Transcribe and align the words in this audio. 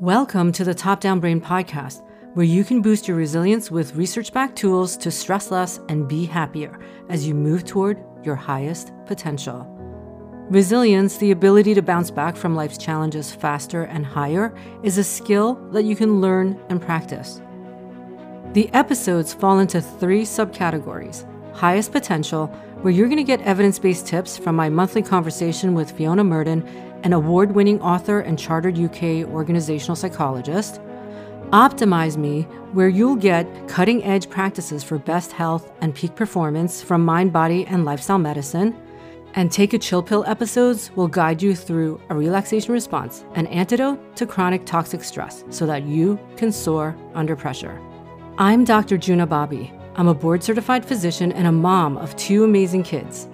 Welcome 0.00 0.52
to 0.52 0.62
the 0.62 0.74
Top 0.74 1.00
Down 1.00 1.20
Brain 1.20 1.40
podcast, 1.40 2.02
where 2.34 2.44
you 2.44 2.64
can 2.64 2.82
boost 2.82 3.08
your 3.08 3.16
resilience 3.16 3.70
with 3.70 3.96
research 3.96 4.30
backed 4.30 4.54
tools 4.54 4.94
to 4.98 5.10
stress 5.10 5.50
less 5.50 5.80
and 5.88 6.06
be 6.06 6.26
happier 6.26 6.78
as 7.08 7.26
you 7.26 7.34
move 7.34 7.64
toward 7.64 8.04
your 8.22 8.34
highest 8.34 8.92
potential. 9.06 9.66
Resilience, 10.50 11.16
the 11.16 11.30
ability 11.30 11.72
to 11.72 11.80
bounce 11.80 12.10
back 12.10 12.36
from 12.36 12.54
life's 12.54 12.76
challenges 12.76 13.34
faster 13.34 13.84
and 13.84 14.04
higher, 14.04 14.54
is 14.82 14.98
a 14.98 15.02
skill 15.02 15.54
that 15.72 15.84
you 15.84 15.96
can 15.96 16.20
learn 16.20 16.60
and 16.68 16.82
practice. 16.82 17.40
The 18.52 18.68
episodes 18.74 19.32
fall 19.32 19.60
into 19.60 19.80
three 19.80 20.24
subcategories 20.24 21.24
highest 21.54 21.90
potential, 21.90 22.54
where 22.82 22.92
you're 22.92 23.08
going 23.08 23.16
to 23.16 23.24
get 23.24 23.40
evidence 23.42 23.78
based 23.78 24.06
tips 24.06 24.36
from 24.36 24.56
my 24.56 24.68
monthly 24.68 25.02
conversation 25.02 25.74
with 25.74 25.90
Fiona 25.90 26.24
Murden 26.24 26.66
an 27.06 27.12
award 27.12 27.54
winning 27.54 27.80
author 27.80 28.20
and 28.20 28.38
chartered 28.38 28.78
UK 28.78 29.28
organizational 29.28 29.94
psychologist. 29.96 30.80
Optimize 31.50 32.16
Me, 32.16 32.42
where 32.72 32.88
you'll 32.88 33.14
get 33.14 33.46
cutting 33.68 34.02
edge 34.02 34.28
practices 34.28 34.82
for 34.82 34.98
best 34.98 35.30
health 35.30 35.70
and 35.80 35.94
peak 35.94 36.16
performance 36.16 36.82
from 36.82 37.04
mind, 37.04 37.32
body, 37.32 37.64
and 37.66 37.84
lifestyle 37.84 38.18
medicine. 38.18 38.76
And 39.34 39.52
Take 39.52 39.72
a 39.74 39.78
Chill 39.78 40.02
Pill 40.02 40.24
episodes 40.26 40.90
will 40.96 41.06
guide 41.06 41.42
you 41.42 41.54
through 41.54 42.00
a 42.08 42.16
relaxation 42.16 42.72
response, 42.72 43.24
an 43.34 43.46
antidote 43.48 44.16
to 44.16 44.26
chronic 44.26 44.66
toxic 44.66 45.04
stress, 45.04 45.44
so 45.50 45.66
that 45.66 45.84
you 45.84 46.18
can 46.36 46.50
soar 46.50 46.96
under 47.14 47.36
pressure. 47.36 47.80
I'm 48.38 48.64
Dr. 48.64 48.98
Juna 48.98 49.26
Bobby. 49.26 49.75
I'm 49.98 50.08
a 50.08 50.14
board 50.14 50.42
certified 50.42 50.84
physician 50.84 51.32
and 51.32 51.46
a 51.46 51.52
mom 51.52 51.96
of 51.96 52.14
two 52.16 52.44
amazing 52.44 52.82
kids. 52.82 53.28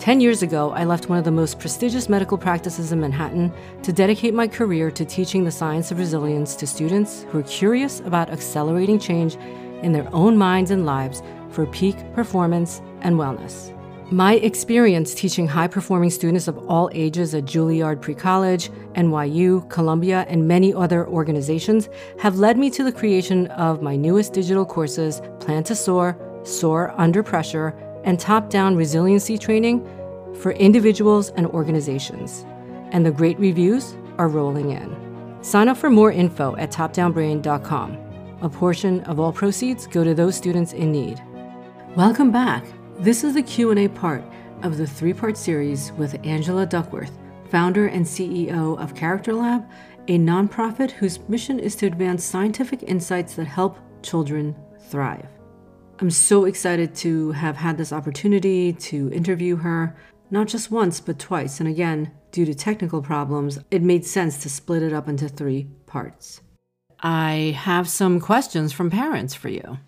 10 0.00 0.20
years 0.20 0.42
ago, 0.42 0.72
I 0.72 0.82
left 0.82 1.08
one 1.08 1.18
of 1.18 1.24
the 1.24 1.30
most 1.30 1.60
prestigious 1.60 2.08
medical 2.08 2.36
practices 2.36 2.90
in 2.90 3.00
Manhattan 3.00 3.52
to 3.84 3.92
dedicate 3.92 4.34
my 4.34 4.48
career 4.48 4.90
to 4.90 5.04
teaching 5.04 5.44
the 5.44 5.52
science 5.52 5.92
of 5.92 6.00
resilience 6.00 6.56
to 6.56 6.66
students 6.66 7.26
who 7.28 7.38
are 7.38 7.44
curious 7.44 8.00
about 8.00 8.30
accelerating 8.30 8.98
change 8.98 9.36
in 9.84 9.92
their 9.92 10.12
own 10.12 10.36
minds 10.36 10.72
and 10.72 10.84
lives 10.84 11.22
for 11.50 11.64
peak 11.66 11.96
performance 12.12 12.82
and 13.02 13.14
wellness. 13.14 13.72
My 14.12 14.34
experience 14.34 15.14
teaching 15.14 15.46
high 15.46 15.68
performing 15.68 16.10
students 16.10 16.48
of 16.48 16.58
all 16.68 16.90
ages 16.92 17.32
at 17.32 17.44
Juilliard 17.44 18.00
Pre 18.00 18.12
College, 18.12 18.68
NYU, 18.94 19.70
Columbia, 19.70 20.26
and 20.28 20.48
many 20.48 20.74
other 20.74 21.06
organizations 21.06 21.88
have 22.18 22.36
led 22.36 22.58
me 22.58 22.70
to 22.70 22.82
the 22.82 22.90
creation 22.90 23.46
of 23.48 23.82
my 23.82 23.94
newest 23.94 24.32
digital 24.32 24.66
courses, 24.66 25.22
Plan 25.38 25.62
to 25.62 25.76
Soar, 25.76 26.18
Soar 26.42 26.92
Under 26.98 27.22
Pressure, 27.22 27.68
and 28.02 28.18
top 28.18 28.50
down 28.50 28.74
resiliency 28.74 29.38
training 29.38 29.86
for 30.40 30.50
individuals 30.52 31.30
and 31.36 31.46
organizations. 31.46 32.44
And 32.90 33.06
the 33.06 33.12
great 33.12 33.38
reviews 33.38 33.94
are 34.18 34.26
rolling 34.26 34.70
in. 34.70 35.38
Sign 35.40 35.68
up 35.68 35.76
for 35.76 35.88
more 35.88 36.10
info 36.10 36.56
at 36.56 36.72
topdownbrain.com. 36.72 37.98
A 38.42 38.48
portion 38.48 39.02
of 39.02 39.20
all 39.20 39.32
proceeds 39.32 39.86
go 39.86 40.02
to 40.02 40.14
those 40.14 40.34
students 40.34 40.72
in 40.72 40.90
need. 40.90 41.22
Welcome 41.94 42.32
back. 42.32 42.64
This 43.00 43.24
is 43.24 43.32
the 43.32 43.42
Q&A 43.42 43.88
part 43.88 44.22
of 44.62 44.76
the 44.76 44.86
three-part 44.86 45.34
series 45.38 45.90
with 45.92 46.20
Angela 46.22 46.66
Duckworth, 46.66 47.16
founder 47.48 47.86
and 47.86 48.04
CEO 48.04 48.78
of 48.78 48.94
Character 48.94 49.32
Lab, 49.32 49.66
a 50.08 50.18
nonprofit 50.18 50.90
whose 50.90 51.26
mission 51.26 51.58
is 51.58 51.74
to 51.76 51.86
advance 51.86 52.22
scientific 52.22 52.82
insights 52.82 53.36
that 53.36 53.46
help 53.46 53.78
children 54.02 54.54
thrive. 54.90 55.26
I'm 56.00 56.10
so 56.10 56.44
excited 56.44 56.94
to 56.96 57.32
have 57.32 57.56
had 57.56 57.78
this 57.78 57.90
opportunity 57.90 58.74
to 58.74 59.10
interview 59.14 59.56
her, 59.56 59.96
not 60.30 60.48
just 60.48 60.70
once, 60.70 61.00
but 61.00 61.18
twice. 61.18 61.58
And 61.58 61.70
again, 61.70 62.12
due 62.32 62.44
to 62.44 62.54
technical 62.54 63.00
problems, 63.00 63.58
it 63.70 63.80
made 63.80 64.04
sense 64.04 64.42
to 64.42 64.50
split 64.50 64.82
it 64.82 64.92
up 64.92 65.08
into 65.08 65.26
three 65.26 65.68
parts. 65.86 66.42
I 67.00 67.56
have 67.56 67.88
some 67.88 68.20
questions 68.20 68.74
from 68.74 68.90
parents 68.90 69.34
for 69.34 69.48
you. 69.48 69.78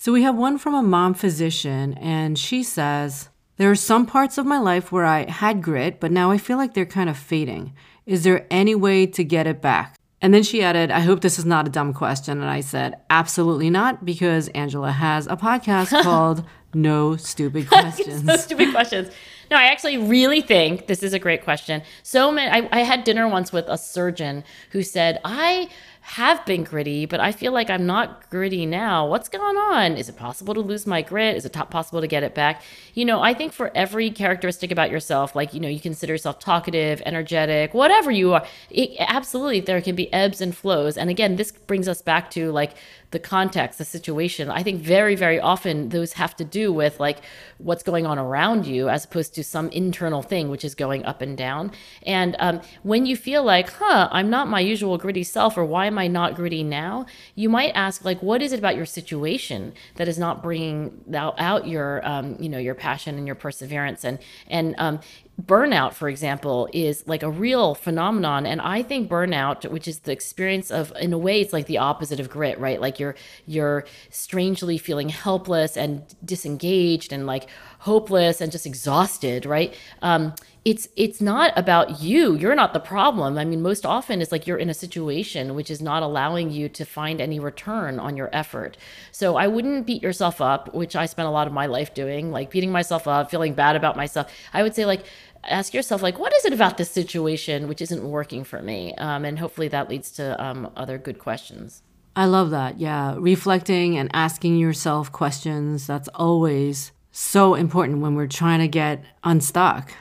So 0.00 0.12
we 0.12 0.22
have 0.22 0.36
one 0.36 0.58
from 0.58 0.74
a 0.76 0.82
mom 0.82 1.14
physician, 1.14 1.94
and 1.94 2.38
she 2.38 2.62
says, 2.62 3.30
There 3.56 3.68
are 3.68 3.74
some 3.74 4.06
parts 4.06 4.38
of 4.38 4.46
my 4.46 4.58
life 4.58 4.92
where 4.92 5.04
I 5.04 5.28
had 5.28 5.60
grit, 5.60 5.98
but 5.98 6.12
now 6.12 6.30
I 6.30 6.38
feel 6.38 6.56
like 6.56 6.72
they're 6.72 6.86
kind 6.86 7.10
of 7.10 7.18
fading. 7.18 7.74
Is 8.06 8.22
there 8.22 8.46
any 8.48 8.76
way 8.76 9.06
to 9.06 9.24
get 9.24 9.48
it 9.48 9.60
back? 9.60 9.96
And 10.22 10.32
then 10.32 10.44
she 10.44 10.62
added, 10.62 10.92
I 10.92 11.00
hope 11.00 11.20
this 11.20 11.36
is 11.36 11.44
not 11.44 11.66
a 11.66 11.70
dumb 11.70 11.92
question. 11.92 12.40
And 12.40 12.48
I 12.48 12.60
said, 12.60 12.94
absolutely 13.10 13.70
not, 13.70 14.04
because 14.04 14.46
Angela 14.50 14.92
has 14.92 15.26
a 15.26 15.36
podcast 15.36 15.90
called 16.04 16.44
No 16.72 17.16
Stupid 17.16 17.66
Questions. 17.68 18.22
no 18.22 18.36
Stupid 18.36 18.70
Questions. 18.70 19.10
No, 19.50 19.56
I 19.56 19.64
actually 19.64 19.98
really 19.98 20.42
think 20.42 20.86
this 20.86 21.02
is 21.02 21.12
a 21.12 21.18
great 21.18 21.42
question. 21.42 21.82
So 22.04 22.30
many, 22.30 22.48
I, 22.48 22.68
I 22.70 22.82
had 22.84 23.02
dinner 23.02 23.26
once 23.26 23.50
with 23.50 23.66
a 23.66 23.76
surgeon 23.78 24.44
who 24.70 24.84
said, 24.84 25.20
I 25.24 25.70
have 26.08 26.44
been 26.46 26.64
gritty, 26.64 27.04
but 27.04 27.20
I 27.20 27.32
feel 27.32 27.52
like 27.52 27.68
I'm 27.68 27.84
not 27.84 28.30
gritty 28.30 28.64
now. 28.64 29.06
What's 29.06 29.28
going 29.28 29.56
on? 29.58 29.98
Is 29.98 30.08
it 30.08 30.16
possible 30.16 30.54
to 30.54 30.60
lose 30.60 30.86
my 30.86 31.02
grit? 31.02 31.36
Is 31.36 31.44
it 31.44 31.52
possible 31.52 32.00
to 32.00 32.06
get 32.06 32.22
it 32.22 32.34
back? 32.34 32.62
You 32.94 33.04
know, 33.04 33.20
I 33.20 33.34
think 33.34 33.52
for 33.52 33.70
every 33.74 34.10
characteristic 34.10 34.70
about 34.70 34.90
yourself, 34.90 35.36
like, 35.36 35.52
you 35.52 35.60
know, 35.60 35.68
you 35.68 35.78
consider 35.78 36.14
yourself 36.14 36.38
talkative, 36.38 37.02
energetic, 37.04 37.74
whatever 37.74 38.10
you 38.10 38.32
are, 38.32 38.46
it, 38.70 38.96
absolutely 38.98 39.60
there 39.60 39.82
can 39.82 39.94
be 39.94 40.10
ebbs 40.10 40.40
and 40.40 40.56
flows. 40.56 40.96
And 40.96 41.10
again, 41.10 41.36
this 41.36 41.52
brings 41.52 41.86
us 41.86 42.00
back 42.00 42.30
to 42.30 42.52
like 42.52 42.72
the 43.10 43.18
context, 43.18 43.78
the 43.78 43.84
situation. 43.84 44.50
I 44.50 44.62
think 44.62 44.82
very, 44.82 45.14
very 45.14 45.40
often 45.40 45.90
those 45.90 46.14
have 46.14 46.36
to 46.36 46.44
do 46.44 46.72
with 46.72 47.00
like 47.00 47.18
what's 47.58 47.82
going 47.82 48.06
on 48.06 48.18
around 48.18 48.66
you 48.66 48.88
as 48.88 49.04
opposed 49.04 49.34
to 49.34 49.44
some 49.44 49.68
internal 49.70 50.22
thing 50.22 50.50
which 50.50 50.64
is 50.64 50.74
going 50.74 51.04
up 51.04 51.22
and 51.22 51.36
down. 51.36 51.72
And 52.02 52.36
um, 52.38 52.60
when 52.82 53.06
you 53.06 53.16
feel 53.16 53.42
like, 53.42 53.70
huh, 53.70 54.08
I'm 54.10 54.30
not 54.30 54.48
my 54.48 54.60
usual 54.60 54.98
gritty 54.98 55.24
self, 55.24 55.56
or 55.56 55.64
why 55.64 55.86
am 55.86 55.97
I 55.98 56.08
not 56.08 56.34
gritty 56.34 56.62
now? 56.62 57.06
You 57.34 57.48
might 57.48 57.72
ask, 57.74 58.04
like, 58.04 58.22
what 58.22 58.40
is 58.42 58.52
it 58.52 58.58
about 58.58 58.76
your 58.76 58.86
situation 58.86 59.72
that 59.96 60.08
is 60.08 60.18
not 60.18 60.42
bringing 60.42 61.04
out 61.14 61.66
your, 61.66 62.06
um, 62.06 62.36
you 62.40 62.48
know, 62.48 62.58
your 62.58 62.74
passion 62.74 63.16
and 63.16 63.26
your 63.26 63.36
perseverance? 63.36 64.04
And 64.04 64.18
and 64.48 64.74
um, 64.78 65.00
burnout 65.40 65.94
for 65.94 66.08
example 66.08 66.68
is 66.72 67.06
like 67.06 67.22
a 67.22 67.30
real 67.30 67.74
phenomenon. 67.74 68.44
And 68.44 68.60
i 68.60 68.82
think 68.82 69.08
burnout 69.08 69.70
which 69.70 69.86
is 69.86 70.00
the 70.00 70.12
experience 70.12 70.70
of 70.70 70.92
in 71.00 71.12
a 71.12 71.18
way 71.18 71.40
it's 71.40 71.52
like 71.52 71.66
the 71.66 71.78
opposite 71.78 72.18
of 72.20 72.28
grit 72.28 72.58
right? 72.58 72.80
Like 72.80 72.98
you're 72.98 73.14
you're 73.46 73.84
strangely 74.10 74.78
feeling 74.78 75.08
helpless 75.10 75.76
and 75.76 76.02
disengaged 76.24 77.12
and 77.12 77.26
like 77.26 77.48
hopeless 77.80 78.40
and 78.40 78.50
just 78.50 78.66
exhausted 78.66 79.46
right? 79.46 79.74
Um, 80.02 80.34
it's 80.64 80.88
it's 80.96 81.20
not 81.20 81.52
about 81.56 82.02
you. 82.02 82.34
You're 82.34 82.54
not 82.54 82.74
the 82.74 82.80
problem. 82.80 83.38
I 83.38 83.44
mean 83.44 83.62
most 83.62 83.86
often 83.86 84.20
it's 84.20 84.32
like 84.32 84.46
you're 84.46 84.58
in 84.58 84.68
a 84.68 84.74
situation 84.74 85.54
which 85.54 85.70
is 85.70 85.80
not 85.80 86.02
allowing 86.02 86.50
you 86.50 86.68
to 86.70 86.84
find 86.84 87.20
any 87.20 87.38
return 87.38 87.98
on 87.98 88.16
your 88.16 88.28
effort. 88.32 88.76
So 89.12 89.36
i 89.36 89.46
wouldn't 89.46 89.86
beat 89.86 90.02
yourself 90.02 90.40
up 90.40 90.74
which 90.74 90.96
i 90.96 91.06
spent 91.06 91.28
a 91.28 91.30
lot 91.30 91.46
of 91.46 91.52
my 91.52 91.66
life 91.66 91.94
doing 91.94 92.32
like 92.32 92.50
beating 92.50 92.72
myself 92.72 93.06
up 93.06 93.30
feeling 93.30 93.54
bad 93.54 93.76
about 93.76 93.96
myself. 93.96 94.30
I 94.52 94.62
would 94.62 94.74
say 94.74 94.84
like 94.84 95.04
ask 95.44 95.74
yourself 95.74 96.02
like 96.02 96.18
what 96.18 96.34
is 96.34 96.44
it 96.44 96.52
about 96.52 96.76
this 96.76 96.90
situation 96.90 97.68
which 97.68 97.80
isn't 97.80 98.02
working 98.02 98.44
for 98.44 98.62
me? 98.62 98.94
Um, 98.96 99.24
and 99.24 99.38
hopefully 99.38 99.68
that 99.68 99.88
leads 99.88 100.10
to 100.12 100.42
um, 100.42 100.70
other 100.76 100.98
good 100.98 101.18
questions. 101.18 101.82
I 102.16 102.24
love 102.24 102.50
that. 102.50 102.80
Yeah. 102.80 103.14
Reflecting 103.18 103.96
and 103.96 104.10
asking 104.12 104.56
yourself 104.58 105.12
questions 105.12 105.86
that's 105.86 106.08
always 106.14 106.92
so 107.12 107.54
important 107.54 108.00
when 108.00 108.14
we're 108.14 108.26
trying 108.26 108.60
to 108.60 108.68
get 108.68 109.04
unstuck. 109.24 109.92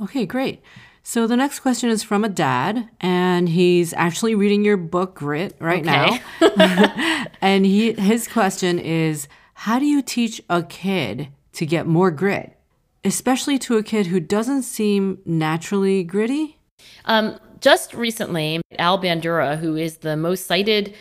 Okay 0.00 0.26
great. 0.26 0.62
So 1.04 1.26
the 1.26 1.36
next 1.36 1.60
question 1.60 1.90
is 1.90 2.04
from 2.04 2.24
a 2.24 2.28
dad 2.28 2.88
and 3.00 3.48
he's 3.48 3.92
actually 3.94 4.36
reading 4.36 4.64
your 4.64 4.76
book 4.76 5.16
grit 5.16 5.56
right 5.58 5.86
okay. 5.86 6.20
now. 6.40 7.26
And 7.42 7.66
he 7.66 7.92
his 7.92 8.28
question 8.28 8.78
is 8.78 9.26
how 9.54 9.80
do 9.80 9.84
you 9.84 10.00
teach 10.00 10.40
a 10.48 10.62
kid 10.62 11.28
to 11.54 11.66
get 11.66 11.86
more 11.86 12.12
grit 12.12 12.56
especially 13.04 13.58
to 13.60 13.76
a 13.76 13.82
kid 13.82 14.06
who 14.06 14.20
doesn't 14.20 14.62
seem 14.62 15.18
naturally 15.24 16.04
gritty? 16.04 16.58
Um, 17.04 17.38
just 17.60 17.94
recently, 17.94 18.60
Al 18.78 19.00
Bandura, 19.00 19.58
who 19.58 19.76
is 19.76 19.98
the 19.98 20.16
most 20.16 20.46
cited 20.46 20.94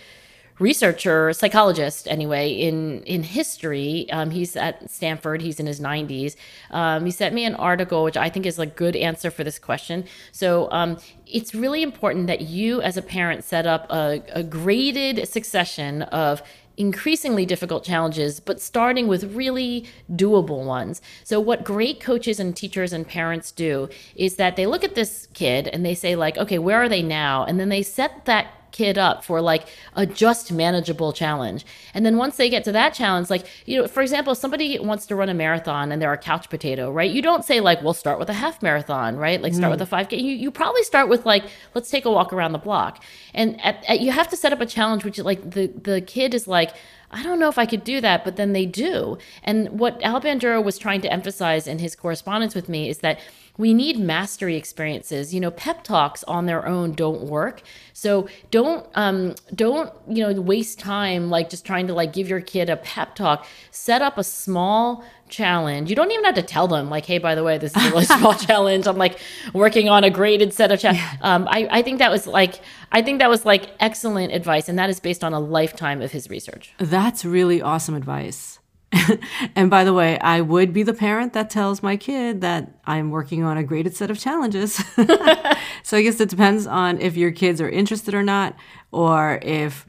researcher, 0.62 1.34
psychologist 1.34 2.08
anyway, 2.08 2.52
in 2.52 3.02
in 3.04 3.24
history. 3.24 4.08
Um, 4.12 4.30
he's 4.30 4.56
at 4.56 4.90
Stanford. 4.90 5.42
He's 5.42 5.60
in 5.60 5.66
his 5.66 5.80
90s. 5.80 6.36
Um, 6.70 7.06
he 7.06 7.12
sent 7.12 7.34
me 7.34 7.44
an 7.46 7.56
article, 7.56 8.04
which 8.04 8.16
I 8.16 8.30
think 8.30 8.46
is 8.46 8.60
a 8.60 8.68
good 8.68 8.96
answer 8.96 9.32
for 9.32 9.44
this 9.44 9.58
question. 9.58 10.06
So 10.32 10.72
um, 10.72 10.98
it's 11.26 11.56
really 11.56 11.82
important 11.82 12.28
that 12.28 12.42
you, 12.42 12.82
as 12.82 12.96
a 12.96 13.02
parent, 13.02 13.44
set 13.44 13.66
up 13.66 13.92
a, 13.92 14.22
a 14.34 14.44
graded 14.44 15.28
succession 15.28 16.04
of 16.04 16.44
increasingly 16.82 17.46
difficult 17.46 17.84
challenges, 17.84 18.40
but 18.40 18.60
starting 18.60 19.08
with 19.08 19.36
really 19.36 19.86
doable 20.12 20.66
ones. 20.66 21.00
So, 21.24 21.40
what 21.40 21.64
great 21.64 22.02
coaches 22.02 22.40
and 22.40 22.58
teachers 22.58 22.92
and 22.92 23.08
parents 23.08 23.52
do 23.52 23.88
is 24.16 24.36
that 24.38 24.56
they 24.56 24.66
look 24.66 24.84
at 24.84 24.96
this 24.96 25.28
kid 25.34 25.68
and 25.68 25.86
they 25.86 25.94
say, 25.94 26.16
like, 26.16 26.38
okay, 26.38 26.58
where 26.58 26.82
are 26.82 26.90
they 26.90 27.04
now? 27.04 27.46
And 27.46 27.60
then 27.60 27.70
they 27.70 27.84
set 27.84 28.26
that 28.26 28.48
kid 28.72 28.98
up 28.98 29.24
for 29.24 29.42
like 29.42 29.68
a 29.96 30.06
just 30.06 30.52
manageable 30.52 31.14
challenge. 31.14 31.66
And 31.94 32.06
then 32.06 32.18
once 32.18 32.38
they 32.38 32.50
get 32.50 32.64
to 32.66 32.72
that 32.72 32.94
challenge, 32.94 33.30
like, 33.30 33.46
you 33.66 33.82
know, 33.82 33.88
for 33.88 34.02
example, 34.02 34.36
somebody 34.36 34.80
wants 34.80 35.06
to 35.08 35.16
run 35.16 35.30
a 35.30 35.34
marathon 35.34 35.92
and 35.92 36.02
they're 36.02 36.14
a 36.14 36.18
couch 36.18 36.50
potato, 36.50 36.92
right? 36.92 37.12
You 37.12 37.22
don't 37.22 37.46
say 37.46 37.60
like, 37.60 37.82
we'll 37.82 37.94
start 37.94 38.20
with 38.20 38.30
a 38.30 38.34
half 38.34 38.62
marathon, 38.62 39.18
right? 39.18 39.42
Like 39.42 39.54
start 39.54 39.74
mm. 39.74 39.80
with 39.80 39.82
a 39.82 39.96
5K. 39.96 40.22
You, 40.22 40.34
you 40.34 40.52
probably 40.52 40.84
start 40.84 41.10
with 41.10 41.26
like, 41.26 41.44
let's 41.76 41.90
take 41.90 42.06
a 42.06 42.12
walk 42.12 42.34
around 42.34 42.54
the 42.54 42.60
block. 42.60 43.04
And 43.34 43.60
at, 43.64 43.84
at, 43.88 44.02
you 44.02 44.12
have 44.12 44.28
to 44.30 44.38
set 44.38 44.54
up 44.54 44.62
a 44.62 44.66
challenge, 44.66 45.04
which 45.06 45.20
like 45.20 45.52
the, 45.52 45.68
the 45.68 46.02
kid 46.02 46.34
is 46.34 46.48
like, 46.48 46.72
I 47.12 47.24
don't 47.24 47.40
know 47.40 47.50
if 47.50 47.58
I 47.58 47.66
could 47.66 47.84
do 47.84 48.02
that, 48.02 48.24
but 48.24 48.38
then 48.38 48.54
they 48.54 48.66
do. 48.66 49.18
And 49.44 49.80
what 49.80 50.02
Al 50.02 50.22
Bandura 50.22 50.64
was 50.64 50.78
trying 50.78 51.02
to 51.02 51.12
emphasize 51.12 51.68
in 51.68 51.80
his 51.80 51.96
correspondence 51.96 52.56
with 52.56 52.70
me 52.70 52.90
is 52.90 53.00
that 53.00 53.20
we 53.58 53.74
need 53.74 54.00
mastery 54.00 54.56
experiences. 54.56 55.34
You 55.34 55.40
know, 55.42 55.52
pep 55.52 55.84
talks 55.84 56.24
on 56.24 56.46
their 56.46 56.66
own 56.66 56.94
don't 56.94 57.24
work. 57.24 57.62
So 57.94 58.30
don't 58.50 58.88
um, 58.96 59.36
don't 59.54 59.92
you 60.08 60.24
know 60.24 60.42
waste 60.42 60.80
time 60.80 61.30
like 61.30 61.50
just 61.50 61.66
trying 61.66 61.88
to 61.88 61.94
like 61.94 62.14
give 62.14 62.30
your 62.30 62.42
kid 62.42 62.70
a 62.70 62.78
pep 62.78 63.14
talk. 63.16 63.46
Set 63.72 64.02
up 64.02 64.18
a 64.18 64.24
small 64.24 65.04
challenge. 65.32 65.90
You 65.90 65.96
don't 65.96 66.12
even 66.12 66.26
have 66.26 66.36
to 66.36 66.44
tell 66.44 66.68
them 66.68 66.90
like, 66.90 67.06
hey, 67.06 67.18
by 67.18 67.34
the 67.34 67.44
way, 67.44 67.58
this 67.58 67.76
is 67.76 67.84
a 67.84 67.90
really 67.90 68.06
small 68.20 68.36
challenge. 68.36 68.86
I'm 68.86 68.98
like 68.98 69.20
working 69.54 69.90
on 69.90 70.04
a 70.04 70.10
graded 70.10 70.54
set 70.54 70.72
of 70.72 70.80
challenges. 70.80 71.04
Yeah. 71.04 71.18
Um, 71.22 71.48
I, 71.50 71.68
I 71.72 71.82
think 71.82 72.00
that 72.00 72.12
was 72.12 72.28
like 72.28 72.62
I 72.92 73.02
think 73.02 73.20
that 73.20 73.30
was 73.30 73.46
like 73.46 73.70
excellent 73.80 74.34
advice, 74.34 74.68
and 74.68 74.78
that 74.78 74.90
is 74.90 75.00
based 75.00 75.24
on 75.24 75.34
a 75.34 75.40
lifetime 75.40 76.02
of 76.02 76.12
his 76.12 76.30
research. 76.30 76.74
That's 76.78 77.24
really 77.24 77.62
awesome 77.62 77.96
advice. 77.96 78.60
and 79.56 79.70
by 79.70 79.86
the 79.86 79.94
way, 79.94 80.20
I 80.20 80.42
would 80.42 80.74
be 80.74 80.84
the 80.84 80.94
parent 80.94 81.32
that 81.32 81.50
tells 81.50 81.82
my 81.82 81.96
kid 81.96 82.42
that 82.42 82.80
I'm 82.86 83.10
working 83.10 83.44
on 83.44 83.58
a 83.58 83.64
graded 83.64 83.96
set 83.96 84.12
of 84.12 84.20
challenges. 84.20 84.74
so 85.84 85.98
I 85.98 86.02
guess 86.02 86.20
it 86.20 86.28
depends 86.28 86.68
on 86.68 87.00
if 87.00 87.16
your 87.16 87.32
kids 87.32 87.62
are 87.62 87.70
interested 87.70 88.14
or 88.14 88.24
not, 88.24 88.56
or 88.92 89.40
if 89.42 89.86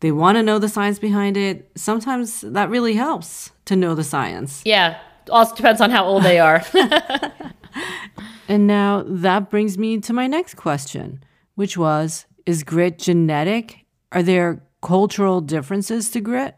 they 0.00 0.12
want 0.12 0.36
to 0.36 0.42
know 0.42 0.58
the 0.58 0.68
science 0.68 0.98
behind 0.98 1.36
it. 1.36 1.70
Sometimes 1.74 2.42
that 2.42 2.70
really 2.70 2.94
helps 2.94 3.50
to 3.64 3.76
know 3.76 3.94
the 3.94 4.04
science. 4.04 4.62
Yeah. 4.64 4.98
Also 5.30 5.54
depends 5.54 5.80
on 5.80 5.90
how 5.90 6.04
old 6.04 6.22
they 6.22 6.38
are. 6.38 6.64
and 8.48 8.66
now 8.66 9.04
that 9.06 9.50
brings 9.50 9.76
me 9.76 9.98
to 10.00 10.12
my 10.12 10.26
next 10.26 10.54
question, 10.54 11.22
which 11.54 11.76
was 11.76 12.26
Is 12.46 12.62
grit 12.62 12.98
genetic? 12.98 13.84
Are 14.12 14.22
there 14.22 14.62
cultural 14.80 15.40
differences 15.40 16.10
to 16.10 16.20
grit? 16.20 16.56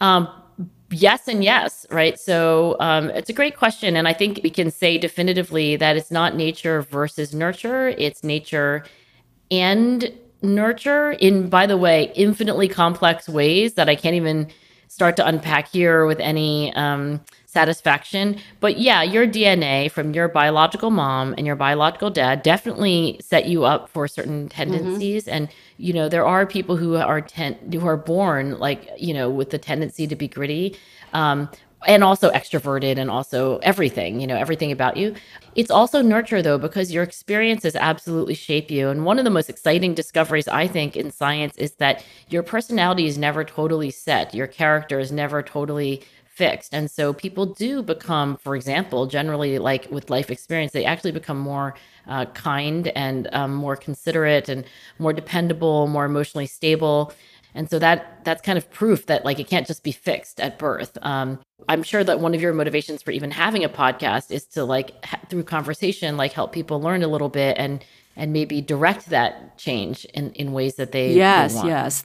Um, 0.00 0.28
yes 0.90 1.26
and 1.28 1.42
yes, 1.42 1.86
right? 1.90 2.18
So 2.18 2.76
um, 2.80 3.10
it's 3.10 3.30
a 3.30 3.32
great 3.32 3.56
question. 3.56 3.96
And 3.96 4.06
I 4.06 4.12
think 4.12 4.40
we 4.42 4.50
can 4.50 4.70
say 4.70 4.98
definitively 4.98 5.76
that 5.76 5.96
it's 5.96 6.10
not 6.10 6.36
nature 6.36 6.82
versus 6.82 7.32
nurture, 7.32 7.88
it's 7.88 8.22
nature 8.22 8.84
and 9.50 10.12
nurture 10.46 11.12
in, 11.12 11.48
by 11.48 11.66
the 11.66 11.76
way, 11.76 12.12
infinitely 12.14 12.68
complex 12.68 13.28
ways 13.28 13.74
that 13.74 13.88
I 13.88 13.96
can't 13.96 14.14
even 14.14 14.48
start 14.88 15.16
to 15.16 15.26
unpack 15.26 15.68
here 15.68 16.06
with 16.06 16.20
any 16.20 16.72
um, 16.74 17.20
satisfaction. 17.44 18.38
But 18.60 18.78
yeah, 18.78 19.02
your 19.02 19.26
DNA 19.26 19.90
from 19.90 20.14
your 20.14 20.28
biological 20.28 20.90
mom 20.90 21.34
and 21.36 21.46
your 21.46 21.56
biological 21.56 22.10
dad 22.10 22.42
definitely 22.42 23.18
set 23.20 23.46
you 23.46 23.64
up 23.64 23.88
for 23.88 24.06
certain 24.08 24.48
tendencies. 24.48 25.24
Mm-hmm. 25.24 25.34
And 25.34 25.48
you 25.78 25.92
know, 25.92 26.08
there 26.08 26.26
are 26.26 26.46
people 26.46 26.76
who 26.76 26.96
are 26.96 27.20
ten- 27.20 27.58
who 27.72 27.86
are 27.86 27.96
born 27.96 28.58
like 28.58 28.88
you 28.98 29.12
know 29.12 29.28
with 29.28 29.50
the 29.50 29.58
tendency 29.58 30.06
to 30.06 30.16
be 30.16 30.28
gritty. 30.28 30.76
Um, 31.12 31.48
and 31.86 32.04
also 32.04 32.30
extroverted 32.30 32.98
and 32.98 33.10
also 33.10 33.58
everything, 33.58 34.20
you 34.20 34.26
know, 34.26 34.36
everything 34.36 34.72
about 34.72 34.96
you. 34.96 35.14
It's 35.54 35.70
also 35.70 36.02
nurture 36.02 36.42
though, 36.42 36.58
because 36.58 36.92
your 36.92 37.02
experiences 37.02 37.74
absolutely 37.76 38.34
shape 38.34 38.70
you. 38.70 38.88
And 38.88 39.04
one 39.04 39.18
of 39.18 39.24
the 39.24 39.30
most 39.30 39.48
exciting 39.48 39.94
discoveries 39.94 40.48
I 40.48 40.66
think 40.66 40.96
in 40.96 41.10
science 41.10 41.56
is 41.56 41.72
that 41.76 42.04
your 42.28 42.42
personality 42.42 43.06
is 43.06 43.16
never 43.18 43.44
totally 43.44 43.90
set. 43.90 44.34
Your 44.34 44.46
character 44.46 44.98
is 44.98 45.12
never 45.12 45.42
totally 45.42 46.02
fixed. 46.36 46.74
And 46.74 46.90
so 46.90 47.14
people 47.14 47.46
do 47.46 47.82
become, 47.82 48.36
for 48.36 48.56
example, 48.56 49.06
generally 49.06 49.58
like 49.58 49.90
with 49.90 50.10
life 50.10 50.30
experience, 50.30 50.72
they 50.72 50.84
actually 50.84 51.12
become 51.12 51.38
more 51.38 51.74
uh, 52.06 52.26
kind 52.26 52.88
and 52.88 53.28
um, 53.32 53.54
more 53.54 53.74
considerate 53.74 54.50
and 54.50 54.64
more 54.98 55.14
dependable, 55.14 55.86
more 55.86 56.04
emotionally 56.04 56.46
stable. 56.46 57.12
And 57.56 57.68
so 57.70 57.78
that 57.78 58.24
that's 58.24 58.42
kind 58.42 58.58
of 58.58 58.70
proof 58.70 59.06
that 59.06 59.24
like 59.24 59.40
it 59.40 59.48
can't 59.48 59.66
just 59.66 59.82
be 59.82 59.92
fixed 59.92 60.40
at 60.40 60.58
birth. 60.58 60.96
Um, 61.02 61.40
I'm 61.68 61.82
sure 61.82 62.04
that 62.04 62.20
one 62.20 62.34
of 62.34 62.40
your 62.40 62.52
motivations 62.52 63.02
for 63.02 63.10
even 63.10 63.30
having 63.30 63.64
a 63.64 63.68
podcast 63.68 64.30
is 64.30 64.46
to 64.48 64.64
like 64.64 65.04
ha- 65.04 65.20
through 65.28 65.44
conversation 65.44 66.16
like 66.16 66.32
help 66.32 66.52
people 66.52 66.80
learn 66.80 67.02
a 67.02 67.08
little 67.08 67.30
bit 67.30 67.56
and 67.58 67.84
and 68.14 68.32
maybe 68.32 68.60
direct 68.60 69.06
that 69.06 69.58
change 69.58 70.04
in 70.06 70.32
in 70.32 70.52
ways 70.52 70.76
that 70.76 70.92
they 70.92 71.14
yes 71.14 71.60
they 71.60 71.68
yes 71.68 72.04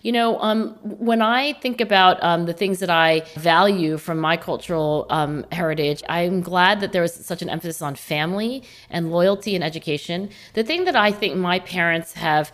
you 0.00 0.12
know, 0.12 0.40
um, 0.40 0.70
when 0.82 1.22
I 1.22 1.54
think 1.54 1.80
about 1.80 2.22
um, 2.22 2.46
the 2.46 2.52
things 2.52 2.78
that 2.78 2.90
I 2.90 3.22
value 3.34 3.98
from 3.98 4.18
my 4.18 4.36
cultural 4.36 5.06
um, 5.10 5.44
heritage, 5.52 6.02
I'm 6.08 6.40
glad 6.40 6.80
that 6.80 6.92
there 6.92 7.02
was 7.02 7.12
such 7.12 7.42
an 7.42 7.48
emphasis 7.48 7.82
on 7.82 7.96
family 7.96 8.62
and 8.90 9.10
loyalty 9.10 9.54
and 9.54 9.64
education. 9.64 10.30
The 10.54 10.62
thing 10.62 10.84
that 10.84 10.96
I 10.96 11.10
think 11.10 11.36
my 11.36 11.58
parents 11.58 12.12
have 12.14 12.52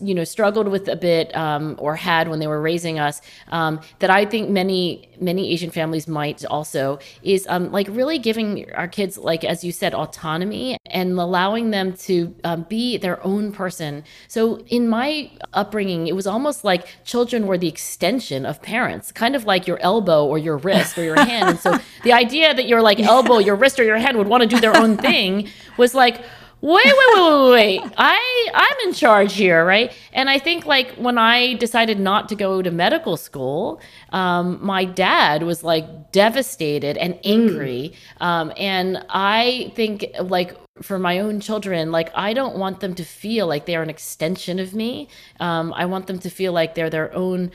you 0.00 0.14
know 0.14 0.24
struggled 0.24 0.68
with 0.68 0.88
a 0.88 0.96
bit 0.96 1.34
um, 1.36 1.76
or 1.78 1.96
had 1.96 2.28
when 2.28 2.38
they 2.38 2.46
were 2.46 2.60
raising 2.60 2.98
us 2.98 3.20
um, 3.48 3.80
that 3.98 4.10
I 4.10 4.24
think 4.24 4.50
many 4.50 5.08
many 5.20 5.52
Asian 5.52 5.70
families 5.70 6.06
might 6.06 6.44
also 6.46 6.98
is 7.22 7.46
um, 7.48 7.72
like 7.72 7.88
really 7.90 8.18
giving 8.18 8.70
our 8.74 8.88
kids 8.88 9.18
like 9.18 9.44
as 9.44 9.64
you 9.64 9.72
said 9.72 9.94
autonomy 9.94 10.76
and 10.86 11.18
allowing 11.18 11.70
them 11.70 11.92
to 11.94 12.34
um, 12.44 12.62
be 12.68 12.96
their 12.96 13.24
own 13.24 13.52
person. 13.52 14.04
So 14.28 14.58
in 14.68 14.88
my 14.88 15.30
upbringing, 15.52 16.06
it 16.06 16.14
was 16.14 16.26
almost 16.26 16.64
like 16.64 16.86
children 17.04 17.46
were 17.46 17.58
the 17.58 17.68
extension 17.68 18.46
of 18.46 18.62
parents, 18.62 19.10
kind 19.12 19.34
of 19.34 19.44
like 19.44 19.66
your 19.66 19.78
elbow 19.80 20.24
or 20.24 20.38
your 20.38 20.56
wrist 20.58 20.96
or 20.98 21.04
your 21.04 21.16
hand. 21.16 21.48
and 21.48 21.58
so 21.58 21.78
the 22.04 22.12
idea 22.12 22.54
that 22.54 22.68
your 22.68 22.82
like 22.82 23.00
elbow, 23.00 23.38
your 23.38 23.56
wrist, 23.56 23.80
or 23.80 23.84
your 23.84 23.98
hand 23.98 24.16
would 24.18 24.28
want 24.28 24.42
to 24.42 24.48
do 24.48 24.60
their 24.60 24.76
own 24.76 24.96
thing 24.96 25.48
was 25.76 25.94
like 25.94 26.22
wait, 26.64 26.84
wait, 26.84 26.94
wait, 27.14 27.50
wait, 27.50 27.80
wait. 27.80 27.92
I 27.98 28.50
I'm 28.54 28.88
in 28.88 28.94
charge 28.94 29.34
here, 29.34 29.64
right? 29.64 29.92
And 30.12 30.30
I 30.30 30.38
think 30.38 30.64
like 30.64 30.92
when 30.92 31.18
I 31.18 31.54
decided 31.54 32.00
not 32.00 32.28
to 32.30 32.34
go 32.34 32.62
to 32.62 32.70
medical 32.70 33.16
school, 33.16 33.80
um, 34.10 34.58
my 34.62 34.84
dad 34.84 35.42
was 35.42 35.62
like 35.62 36.12
devastated 36.12 36.96
and 36.96 37.18
angry. 37.24 37.92
Mm. 38.20 38.24
Um, 38.24 38.52
and 38.56 39.04
I 39.10 39.72
think 39.74 40.06
like 40.18 40.56
for 40.80 40.98
my 40.98 41.18
own 41.18 41.40
children, 41.40 41.92
like 41.92 42.10
I 42.14 42.32
don't 42.32 42.56
want 42.56 42.80
them 42.80 42.94
to 42.94 43.04
feel 43.04 43.46
like 43.46 43.66
they're 43.66 43.82
an 43.82 43.90
extension 43.90 44.58
of 44.58 44.74
me. 44.74 45.08
Um, 45.40 45.72
I 45.74 45.84
want 45.84 46.06
them 46.06 46.18
to 46.20 46.30
feel 46.30 46.52
like 46.52 46.74
they're 46.74 46.90
their 46.90 47.14
own 47.14 47.50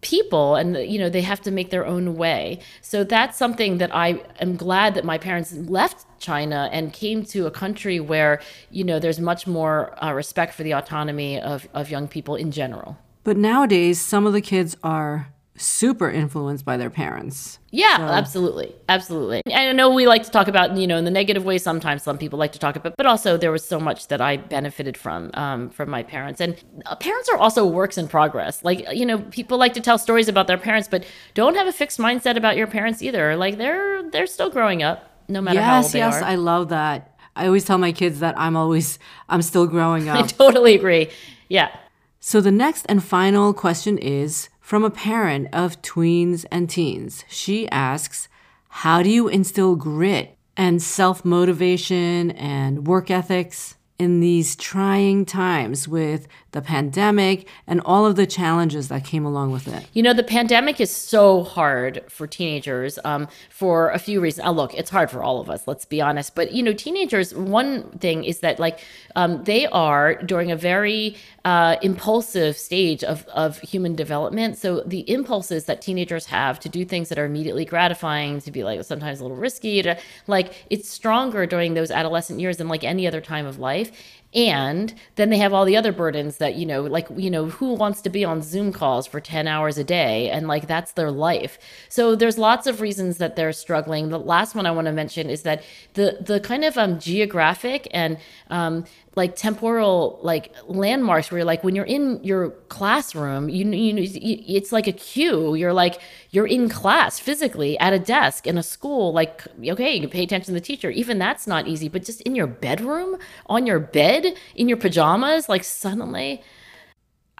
people 0.00 0.54
and 0.54 0.76
you 0.76 0.98
know 0.98 1.08
they 1.08 1.22
have 1.22 1.40
to 1.40 1.50
make 1.50 1.70
their 1.70 1.86
own 1.86 2.16
way. 2.16 2.60
So 2.82 3.04
that's 3.04 3.36
something 3.36 3.78
that 3.78 3.94
i 3.94 4.20
am 4.40 4.56
glad 4.56 4.94
that 4.94 5.04
my 5.04 5.18
parents 5.18 5.52
left 5.52 6.06
china 6.18 6.68
and 6.72 6.92
came 6.92 7.24
to 7.24 7.46
a 7.46 7.50
country 7.50 8.00
where 8.00 8.40
you 8.70 8.84
know 8.84 8.98
there's 8.98 9.20
much 9.20 9.46
more 9.46 9.92
uh, 10.02 10.12
respect 10.12 10.54
for 10.54 10.62
the 10.62 10.72
autonomy 10.72 11.40
of, 11.40 11.68
of 11.74 11.90
young 11.90 12.08
people 12.08 12.34
in 12.36 12.50
general. 12.50 12.98
But 13.24 13.36
nowadays 13.36 14.00
some 14.00 14.26
of 14.26 14.32
the 14.32 14.40
kids 14.40 14.76
are 14.82 15.32
super 15.58 16.10
influenced 16.10 16.64
by 16.64 16.76
their 16.76 16.90
parents. 16.90 17.58
Yeah, 17.70 17.98
so. 17.98 18.02
absolutely. 18.04 18.74
Absolutely. 18.88 19.42
I 19.52 19.72
know 19.72 19.90
we 19.90 20.06
like 20.06 20.22
to 20.22 20.30
talk 20.30 20.48
about, 20.48 20.76
you 20.76 20.86
know, 20.86 20.96
in 20.96 21.04
the 21.04 21.10
negative 21.10 21.44
way 21.44 21.58
sometimes 21.58 22.02
some 22.02 22.16
people 22.16 22.38
like 22.38 22.52
to 22.52 22.58
talk 22.58 22.76
about, 22.76 22.96
but 22.96 23.06
also 23.06 23.36
there 23.36 23.52
was 23.52 23.64
so 23.64 23.78
much 23.78 24.08
that 24.08 24.20
I 24.20 24.38
benefited 24.38 24.96
from 24.96 25.30
um, 25.34 25.70
from 25.70 25.90
my 25.90 26.02
parents. 26.02 26.40
And 26.40 26.56
uh, 26.86 26.96
parents 26.96 27.28
are 27.28 27.36
also 27.36 27.66
works 27.66 27.98
in 27.98 28.08
progress. 28.08 28.64
Like, 28.64 28.86
you 28.92 29.04
know, 29.04 29.18
people 29.18 29.58
like 29.58 29.74
to 29.74 29.80
tell 29.80 29.98
stories 29.98 30.28
about 30.28 30.46
their 30.46 30.58
parents, 30.58 30.88
but 30.88 31.04
don't 31.34 31.56
have 31.56 31.66
a 31.66 31.72
fixed 31.72 31.98
mindset 31.98 32.36
about 32.36 32.56
your 32.56 32.66
parents 32.66 33.02
either. 33.02 33.36
Like 33.36 33.58
they're 33.58 34.08
they're 34.10 34.26
still 34.26 34.50
growing 34.50 34.82
up 34.82 35.04
no 35.28 35.40
matter 35.40 35.58
yes, 35.58 35.66
how 35.66 35.82
old 35.82 35.92
they 35.92 35.98
yes, 35.98 36.14
are. 36.14 36.20
Yes, 36.20 36.28
I 36.28 36.34
love 36.36 36.70
that. 36.70 37.14
I 37.36 37.46
always 37.46 37.64
tell 37.64 37.78
my 37.78 37.92
kids 37.92 38.20
that 38.20 38.34
I'm 38.38 38.56
always 38.56 38.98
I'm 39.28 39.42
still 39.42 39.66
growing 39.66 40.08
up. 40.10 40.24
I 40.24 40.26
totally 40.26 40.74
agree. 40.74 41.10
Yeah. 41.48 41.74
So 42.20 42.40
the 42.40 42.50
next 42.50 42.84
and 42.88 43.02
final 43.02 43.54
question 43.54 43.96
is 43.98 44.48
from 44.68 44.84
a 44.84 44.90
parent 44.90 45.48
of 45.50 45.80
tweens 45.80 46.44
and 46.50 46.68
teens. 46.68 47.24
She 47.26 47.66
asks, 47.70 48.28
How 48.68 49.02
do 49.02 49.08
you 49.08 49.26
instill 49.26 49.76
grit 49.76 50.36
and 50.58 50.82
self 50.82 51.24
motivation 51.24 52.32
and 52.32 52.86
work 52.86 53.10
ethics? 53.10 53.76
in 53.98 54.20
these 54.20 54.54
trying 54.54 55.24
times 55.24 55.88
with 55.88 56.28
the 56.52 56.62
pandemic 56.62 57.46
and 57.66 57.80
all 57.82 58.06
of 58.06 58.16
the 58.16 58.26
challenges 58.26 58.88
that 58.88 59.04
came 59.04 59.24
along 59.24 59.52
with 59.52 59.68
it? 59.68 59.86
You 59.92 60.02
know, 60.02 60.12
the 60.12 60.22
pandemic 60.22 60.80
is 60.80 60.90
so 60.90 61.42
hard 61.42 62.02
for 62.08 62.26
teenagers 62.26 62.98
um, 63.04 63.28
for 63.50 63.90
a 63.90 63.98
few 63.98 64.20
reasons. 64.20 64.46
Oh, 64.46 64.52
look, 64.52 64.74
it's 64.74 64.90
hard 64.90 65.10
for 65.10 65.22
all 65.22 65.40
of 65.40 65.50
us, 65.50 65.66
let's 65.66 65.84
be 65.84 66.00
honest. 66.00 66.34
But, 66.34 66.52
you 66.52 66.62
know, 66.62 66.72
teenagers, 66.72 67.34
one 67.34 67.90
thing 67.98 68.24
is 68.24 68.40
that, 68.40 68.58
like, 68.58 68.80
um, 69.14 69.44
they 69.44 69.66
are 69.66 70.14
during 70.22 70.50
a 70.50 70.56
very 70.56 71.16
uh, 71.44 71.76
impulsive 71.82 72.56
stage 72.56 73.04
of, 73.04 73.26
of 73.28 73.58
human 73.60 73.94
development. 73.94 74.56
So 74.58 74.80
the 74.80 75.08
impulses 75.10 75.66
that 75.66 75.82
teenagers 75.82 76.26
have 76.26 76.58
to 76.60 76.68
do 76.68 76.84
things 76.84 77.08
that 77.10 77.18
are 77.18 77.24
immediately 77.24 77.64
gratifying, 77.64 78.40
to 78.40 78.50
be 78.50 78.64
like 78.64 78.82
sometimes 78.84 79.20
a 79.20 79.22
little 79.22 79.36
risky, 79.36 79.82
to 79.82 79.98
like, 80.26 80.52
it's 80.70 80.88
stronger 80.88 81.46
during 81.46 81.74
those 81.74 81.90
adolescent 81.90 82.40
years 82.40 82.56
than 82.56 82.68
like 82.68 82.84
any 82.84 83.06
other 83.06 83.20
time 83.20 83.46
of 83.46 83.58
life 83.58 83.92
and 84.34 84.94
then 85.16 85.30
they 85.30 85.38
have 85.38 85.54
all 85.54 85.64
the 85.64 85.76
other 85.76 85.92
burdens 85.92 86.36
that 86.36 86.54
you 86.54 86.66
know 86.66 86.82
like 86.82 87.08
you 87.16 87.30
know 87.30 87.46
who 87.46 87.72
wants 87.72 88.02
to 88.02 88.10
be 88.10 88.24
on 88.24 88.42
zoom 88.42 88.72
calls 88.72 89.06
for 89.06 89.20
10 89.20 89.46
hours 89.48 89.78
a 89.78 89.84
day? 89.84 90.30
And 90.30 90.46
like 90.46 90.66
that's 90.66 90.92
their 90.92 91.10
life. 91.10 91.58
So 91.88 92.14
there's 92.14 92.38
lots 92.38 92.66
of 92.66 92.80
reasons 92.80 93.18
that 93.18 93.36
they're 93.36 93.52
struggling. 93.52 94.10
The 94.10 94.18
last 94.18 94.54
one 94.54 94.66
i 94.66 94.70
want 94.70 94.86
to 94.86 94.92
mention 94.92 95.30
is 95.30 95.42
that 95.42 95.62
the 95.94 96.18
the 96.20 96.40
kind 96.40 96.64
of 96.64 96.76
um, 96.76 96.98
geographic 96.98 97.88
and 97.92 98.18
um, 98.50 98.84
like 99.16 99.36
temporal 99.36 100.18
like 100.22 100.52
landmarks 100.66 101.30
where 101.30 101.38
you're 101.38 101.44
like 101.44 101.64
when 101.64 101.74
you're 101.74 101.84
in 101.84 102.22
your 102.22 102.50
classroom 102.68 103.48
you 103.48 103.68
you 103.70 103.92
know 103.92 104.02
it's 104.04 104.72
like 104.72 104.86
a 104.86 104.92
cue. 104.92 105.54
You're 105.54 105.72
like 105.72 106.00
you're 106.30 106.46
in 106.46 106.68
class 106.68 107.18
physically 107.18 107.78
at 107.78 107.92
a 107.92 107.98
desk 107.98 108.46
in 108.46 108.58
a 108.58 108.62
school 108.62 109.12
like 109.12 109.42
okay 109.66 109.94
you 109.94 110.00
can 110.00 110.10
pay 110.10 110.22
attention 110.22 110.54
to 110.54 110.60
the 110.60 110.64
teacher. 110.64 110.90
Even 110.90 111.18
that's 111.18 111.46
not 111.46 111.66
easy 111.66 111.88
but 111.88 112.04
just 112.04 112.20
in 112.22 112.34
your 112.34 112.46
bedroom 112.46 113.16
on 113.46 113.66
your 113.66 113.80
bed 113.80 114.34
in 114.54 114.68
your 114.68 114.78
pajamas 114.78 115.48
like 115.48 115.64
suddenly 115.64 116.42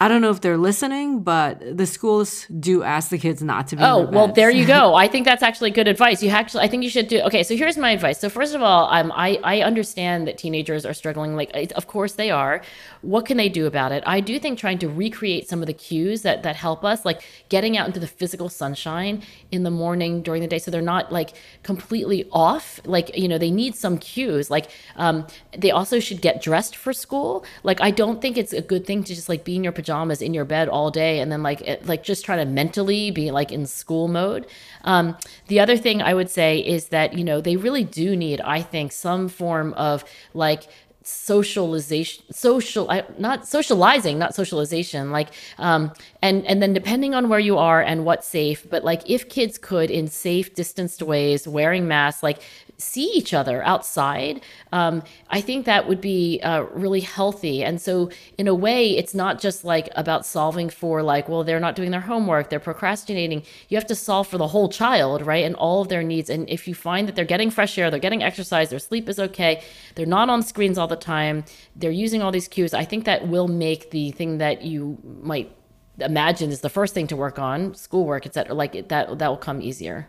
I 0.01 0.07
don't 0.07 0.23
know 0.23 0.31
if 0.31 0.41
they're 0.41 0.57
listening, 0.57 1.21
but 1.21 1.77
the 1.77 1.85
schools 1.85 2.47
do 2.47 2.85
ask 2.85 3.11
the 3.11 3.19
kids 3.19 3.43
not 3.43 3.67
to 3.69 3.77
be. 3.77 3.83
Oh, 3.83 4.07
well, 4.07 4.29
there 4.29 4.49
you 4.49 4.65
go. 4.65 4.95
I 5.05 5.09
think 5.09 5.25
that's 5.25 5.43
actually 5.43 5.73
good 5.73 5.89
advice. 5.89 6.23
You 6.23 6.31
actually, 6.31 6.63
I 6.63 6.69
think 6.69 6.85
you 6.85 6.91
should 6.91 7.09
do. 7.09 7.21
Okay, 7.23 7.43
so 7.43 7.57
here's 7.57 7.77
my 7.77 7.91
advice. 7.91 8.21
So 8.21 8.29
first 8.29 8.55
of 8.55 8.63
all, 8.63 8.89
um, 8.93 9.11
I 9.13 9.41
I 9.43 9.63
understand 9.63 10.29
that 10.29 10.39
teenagers 10.39 10.87
are 10.87 10.95
struggling. 10.95 11.35
Like, 11.35 11.51
of 11.75 11.89
course 11.89 12.13
they 12.13 12.31
are. 12.31 12.63
What 13.03 13.27
can 13.27 13.37
they 13.37 13.49
do 13.49 13.67
about 13.67 13.91
it? 13.91 14.05
I 14.07 14.21
do 14.21 14.39
think 14.39 14.59
trying 14.59 14.79
to 14.79 14.89
recreate 14.89 15.49
some 15.49 15.63
of 15.63 15.67
the 15.67 15.75
cues 15.75 16.23
that 16.23 16.45
that 16.45 16.55
help 16.55 16.85
us, 16.85 17.05
like 17.05 17.23
getting 17.49 17.77
out 17.77 17.89
into 17.89 17.99
the 17.99 18.07
physical 18.07 18.49
sunshine 18.49 19.23
in 19.51 19.65
the 19.65 19.71
morning 19.71 20.23
during 20.23 20.43
the 20.43 20.49
day, 20.49 20.61
so 20.61 20.71
they're 20.71 20.81
not 20.81 21.11
like 21.11 21.31
completely 21.65 22.29
off. 22.31 22.81
Like, 22.85 23.17
you 23.17 23.27
know, 23.27 23.39
they 23.39 23.51
need 23.51 23.75
some 23.75 23.99
cues. 23.99 24.49
Like, 24.49 24.71
um, 24.95 25.27
they 25.57 25.73
also 25.73 25.99
should 25.99 26.21
get 26.21 26.41
dressed 26.41 26.77
for 26.77 26.93
school. 26.93 27.45
Like, 27.65 27.81
I 27.81 27.91
don't 27.91 28.23
think 28.23 28.39
it's 28.39 28.53
a 28.53 28.63
good 28.63 28.87
thing 28.87 29.03
to 29.03 29.13
just 29.13 29.29
like 29.29 29.43
be 29.43 29.57
in 29.57 29.65
your 29.65 29.73
pajamas 29.73 29.88
pajamas 29.89 30.21
in 30.21 30.35
your 30.35 30.45
bed 30.45 30.69
all 30.69 30.91
day 30.91 31.21
and 31.21 31.33
then 31.33 31.43
like 31.43 31.61
it, 31.63 31.87
like 31.87 32.03
just 32.03 32.25
trying 32.25 32.39
to 32.39 32.45
mentally 32.45 33.11
be 33.11 33.31
like 33.31 33.51
in 33.51 33.67
school 33.67 34.07
mode. 34.09 34.47
Um, 34.85 35.17
the 35.49 35.61
other 35.61 35.77
thing 35.77 36.03
i 36.03 36.15
would 36.15 36.31
say 36.31 36.59
is 36.59 36.89
that 36.89 37.15
you 37.15 37.25
know 37.25 37.41
they 37.41 37.57
really 37.57 37.85
do 37.85 38.15
need 38.17 38.41
i 38.43 38.63
think 38.63 38.93
some 38.93 39.29
form 39.29 39.75
of 39.75 40.05
like 40.35 40.69
socialization 41.09 42.23
social 42.31 42.87
not 43.19 43.49
socializing 43.49 44.19
not 44.19 44.35
socialization 44.35 45.11
like 45.11 45.29
um 45.57 45.91
and 46.21 46.45
and 46.47 46.61
then 46.61 46.75
depending 46.75 47.15
on 47.15 47.31
where 47.31 47.39
you 47.39 47.57
are 47.57 47.81
and 47.81 48.05
what's 48.05 48.27
safe 48.27 48.69
but 48.69 48.85
like 48.85 49.09
if 49.09 49.29
kids 49.31 49.57
could 49.57 49.91
in 49.91 50.07
safe 50.07 50.55
distanced 50.55 51.03
ways 51.03 51.49
wearing 51.49 51.89
masks 51.89 52.23
like 52.23 52.41
see 52.79 53.11
each 53.13 53.35
other 53.35 53.63
outside, 53.65 54.41
um, 54.73 55.03
I 55.31 55.41
think 55.41 55.67
that 55.67 55.89
would 55.89 56.01
be 56.01 56.41
uh, 56.43 56.63
really 56.73 57.01
healthy. 57.01 57.65
And 57.65 57.81
so, 57.81 58.11
in 58.39 58.47
a 58.47 58.55
way, 58.55 58.97
it's 58.97 59.15
not 59.15 59.41
just 59.41 59.65
like 59.65 59.89
about 59.97 60.25
solving 60.25 60.71
for 60.71 61.03
like, 61.03 61.29
well, 61.29 61.43
they're 61.43 61.61
not 61.61 61.75
doing 61.75 61.91
their 61.91 62.01
homework, 62.01 62.51
they're 62.51 62.61
procrastinating. 62.61 63.43
You 63.69 63.77
have 63.77 63.87
to 63.89 63.95
solve 63.97 64.29
for 64.29 64.39
the 64.39 64.49
whole 64.49 64.69
child, 64.69 65.27
right? 65.27 65.45
And 65.45 65.57
all 65.57 65.83
of 65.83 65.89
their 65.89 66.05
needs. 66.05 66.31
And 66.31 66.49
if 66.49 66.69
you 66.69 66.75
find 66.75 67.09
that 67.09 67.17
they're 67.17 67.25
getting 67.25 67.51
fresh 67.51 67.77
air, 67.77 67.91
they're 67.91 67.99
getting 67.99 68.23
exercise, 68.23 68.71
their 68.71 68.79
sleep 68.79 69.09
is 69.09 69.19
okay, 69.19 69.63
they're 69.97 70.07
not 70.07 70.31
on 70.31 70.43
screens 70.43 70.79
all 70.79 70.87
the 70.87 70.97
time, 70.99 71.45
they're 71.75 71.91
using 71.91 72.23
all 72.23 72.31
these 72.31 72.49
cues, 72.49 72.75
I 72.75 72.85
think 72.85 73.05
that 73.05 73.29
will 73.29 73.49
make 73.49 73.91
the 73.91 74.11
thing 74.13 74.39
that 74.39 74.63
you 74.63 74.99
might 75.23 75.55
imagine 75.99 76.51
is 76.51 76.61
the 76.61 76.69
first 76.69 76.95
thing 76.95 77.07
to 77.09 77.17
work 77.17 77.39
on, 77.39 77.75
schoolwork, 77.75 78.27
etc. 78.27 78.55
Like 78.55 78.89
that, 78.89 79.19
that 79.19 79.29
will 79.29 79.37
come 79.37 79.63
easier. 79.63 80.09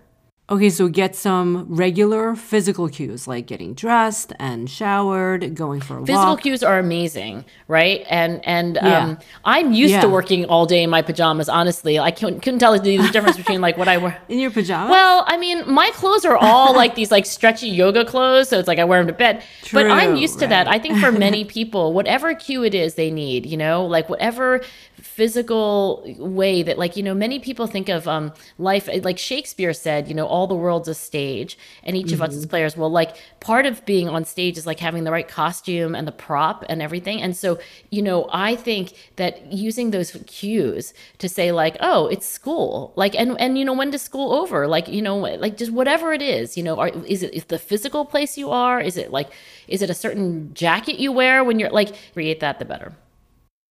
Okay, 0.51 0.71
so 0.71 0.87
get 0.87 1.15
some 1.15 1.67
regular 1.69 2.35
physical 2.35 2.89
cues 2.89 3.27
like 3.27 3.45
getting 3.45 3.75
dressed 3.75 4.33
and 4.39 4.67
showered, 4.67 5.53
going 5.53 5.79
for 5.79 5.97
a 5.97 6.01
physical 6.01 6.15
walk. 6.15 6.37
Physical 6.37 6.37
cues 6.37 6.63
are 6.63 6.79
amazing, 6.79 7.45
right? 7.67 8.03
And 8.09 8.43
and 8.45 8.79
yeah. 8.81 8.99
um, 8.99 9.19
I'm 9.45 9.73
used 9.73 9.93
yeah. 9.93 10.01
to 10.01 10.09
working 10.09 10.45
all 10.45 10.65
day 10.65 10.81
in 10.81 10.89
my 10.89 11.03
pajamas. 11.03 11.49
Honestly, 11.49 11.99
I 11.99 12.09
couldn't, 12.09 12.39
couldn't 12.39 12.59
tell 12.59 12.71
the 12.71 13.09
difference 13.11 13.37
between 13.43 13.61
like 13.61 13.77
what 13.77 13.87
I 13.87 13.97
wear 13.97 14.19
in 14.27 14.39
your 14.39 14.49
pajamas. 14.49 14.89
Well, 14.89 15.23
I 15.27 15.37
mean, 15.37 15.71
my 15.71 15.91
clothes 15.93 16.25
are 16.25 16.37
all 16.37 16.73
like 16.73 16.95
these 16.95 17.11
like 17.11 17.27
stretchy 17.27 17.69
yoga 17.69 18.03
clothes, 18.03 18.49
so 18.49 18.57
it's 18.57 18.67
like 18.67 18.79
I 18.79 18.85
wear 18.85 18.99
them 19.01 19.07
to 19.07 19.13
bed. 19.13 19.43
True, 19.61 19.83
but 19.83 19.91
I'm 19.91 20.15
used 20.15 20.35
right. 20.35 20.41
to 20.41 20.47
that. 20.47 20.67
I 20.67 20.79
think 20.79 20.97
for 20.97 21.11
many 21.11 21.45
people, 21.59 21.93
whatever 21.93 22.33
cue 22.33 22.63
it 22.63 22.73
is 22.73 22.95
they 22.95 23.11
need, 23.11 23.45
you 23.45 23.57
know, 23.57 23.85
like 23.85 24.09
whatever 24.09 24.61
physical 25.01 26.03
way 26.17 26.63
that 26.63 26.77
like 26.77 26.95
you 26.95 27.03
know 27.03 27.13
many 27.13 27.39
people 27.39 27.67
think 27.67 27.89
of 27.89 28.07
um 28.07 28.33
life 28.57 28.89
like 29.03 29.17
Shakespeare 29.17 29.73
said, 29.73 30.07
you 30.07 30.13
know, 30.13 30.25
all 30.25 30.47
the 30.47 30.55
world's 30.55 30.87
a 30.87 30.93
stage 30.93 31.57
and 31.83 31.95
each 31.95 32.07
mm-hmm. 32.07 32.15
of 32.15 32.21
us 32.21 32.35
as 32.35 32.41
mm-hmm. 32.41 32.49
players 32.49 32.77
well 32.77 32.89
like 32.89 33.15
part 33.39 33.65
of 33.65 33.85
being 33.85 34.07
on 34.09 34.25
stage 34.25 34.57
is 34.57 34.65
like 34.65 34.79
having 34.79 35.03
the 35.03 35.11
right 35.11 35.27
costume 35.27 35.95
and 35.95 36.07
the 36.07 36.11
prop 36.11 36.63
and 36.69 36.81
everything 36.81 37.21
and 37.21 37.35
so 37.35 37.59
you 37.89 38.01
know 38.01 38.29
i 38.31 38.55
think 38.55 38.93
that 39.15 39.51
using 39.51 39.91
those 39.91 40.11
cues 40.27 40.93
to 41.17 41.27
say 41.27 41.51
like 41.51 41.75
oh 41.79 42.07
it's 42.07 42.25
school 42.25 42.93
like 42.95 43.15
and 43.15 43.39
and 43.39 43.57
you 43.57 43.65
know 43.65 43.73
when 43.73 43.89
does 43.89 44.01
school 44.01 44.33
over 44.33 44.67
like 44.67 44.87
you 44.87 45.01
know 45.01 45.17
like 45.17 45.57
just 45.57 45.71
whatever 45.71 46.13
it 46.13 46.21
is 46.21 46.57
you 46.57 46.63
know 46.63 46.79
are, 46.79 46.89
is 46.89 47.23
it 47.23 47.33
is 47.33 47.45
the 47.45 47.59
physical 47.59 48.05
place 48.05 48.37
you 48.37 48.49
are 48.49 48.79
is 48.79 48.97
it 48.97 49.11
like 49.11 49.29
is 49.67 49.81
it 49.81 49.89
a 49.89 49.93
certain 49.93 50.53
jacket 50.53 50.99
you 50.99 51.11
wear 51.11 51.43
when 51.43 51.59
you're 51.59 51.69
like 51.69 51.95
create 52.13 52.39
that 52.39 52.59
the 52.59 52.65
better 52.65 52.93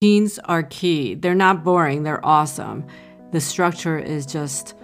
teens 0.00 0.38
are 0.44 0.62
key 0.62 1.14
they're 1.14 1.34
not 1.34 1.64
boring 1.64 2.02
they're 2.02 2.24
awesome 2.24 2.86
the 3.32 3.40
structure 3.40 3.98
is 3.98 4.24
just 4.26 4.74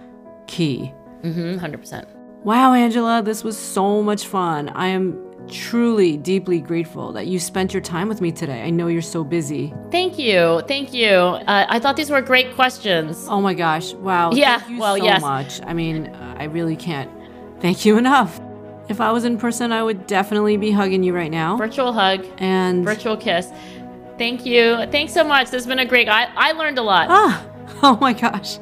key 0.47 0.93
Mm-hmm, 1.25 1.57
100%. 1.65 2.07
Wow, 2.43 2.73
Angela, 2.73 3.23
this 3.23 3.43
was 3.43 3.57
so 3.57 4.03
much 4.03 4.27
fun. 4.27 4.69
I 4.69 4.87
am 4.87 5.19
truly 5.47 6.17
deeply 6.17 6.59
grateful 6.59 7.11
that 7.13 7.25
you 7.25 7.39
spent 7.39 7.73
your 7.73 7.81
time 7.81 8.07
with 8.07 8.21
me 8.21 8.31
today. 8.31 8.61
I 8.61 8.69
know 8.69 8.87
you're 8.87 9.01
so 9.01 9.23
busy. 9.23 9.73
Thank 9.89 10.19
you. 10.19 10.61
Thank 10.67 10.93
you. 10.93 11.09
Uh, 11.09 11.65
I 11.67 11.79
thought 11.79 11.95
these 11.95 12.11
were 12.11 12.21
great 12.21 12.53
questions. 12.53 13.25
Oh 13.27 13.41
my 13.41 13.55
gosh. 13.55 13.93
Wow. 13.93 14.31
Yeah. 14.33 14.59
Thank 14.59 14.71
you 14.73 14.79
well, 14.79 14.97
so 14.97 15.03
yes. 15.03 15.21
much. 15.21 15.61
I 15.63 15.73
mean, 15.73 16.15
I 16.15 16.43
really 16.43 16.75
can't 16.75 17.09
thank 17.59 17.85
you 17.85 17.97
enough. 18.03 18.39
If 18.87 19.01
I 19.01 19.11
was 19.11 19.25
in 19.25 19.39
person, 19.39 19.71
I 19.71 19.81
would 19.81 20.05
definitely 20.05 20.57
be 20.57 20.69
hugging 20.69 21.01
you 21.01 21.15
right 21.15 21.31
now. 21.31 21.57
Virtual 21.57 21.91
hug 21.91 22.23
and 22.37 22.85
virtual 22.85 23.17
kiss. 23.17 23.51
Thank 24.17 24.45
you. 24.45 24.85
Thanks 24.91 25.13
so 25.13 25.23
much. 25.23 25.45
This 25.51 25.63
has 25.63 25.67
been 25.67 25.79
a 25.79 25.85
great. 25.85 26.07
I 26.07 26.29
I 26.35 26.51
learned 26.53 26.77
a 26.77 26.83
lot. 26.83 27.07
Ah. 27.09 27.45
Oh 27.83 27.97
my 27.99 28.13
gosh. 28.13 28.59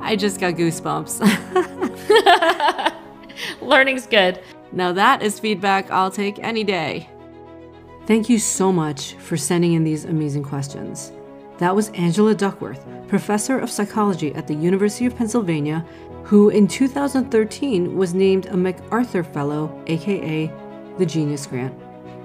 I 0.00 0.14
just 0.14 0.38
got 0.38 0.54
goosebumps. 0.54 1.20
Learning's 3.60 4.06
good. 4.06 4.40
Now, 4.72 4.92
that 4.92 5.20
is 5.22 5.40
feedback 5.40 5.90
I'll 5.90 6.10
take 6.10 6.38
any 6.38 6.62
day. 6.62 7.08
Thank 8.06 8.28
you 8.28 8.38
so 8.38 8.70
much 8.70 9.14
for 9.14 9.36
sending 9.36 9.72
in 9.72 9.82
these 9.84 10.04
amazing 10.04 10.44
questions. 10.44 11.12
That 11.58 11.74
was 11.74 11.88
Angela 11.90 12.34
Duckworth, 12.34 12.86
professor 13.08 13.58
of 13.58 13.70
psychology 13.70 14.34
at 14.34 14.46
the 14.46 14.54
University 14.54 15.06
of 15.06 15.16
Pennsylvania, 15.16 15.84
who 16.22 16.50
in 16.50 16.68
2013 16.68 17.96
was 17.96 18.14
named 18.14 18.46
a 18.46 18.56
MacArthur 18.56 19.24
Fellow, 19.24 19.82
aka 19.86 20.52
the 20.98 21.06
Genius 21.06 21.46
Grant. 21.46 21.74